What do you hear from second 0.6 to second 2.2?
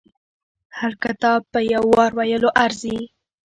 هر کتاب په يو وار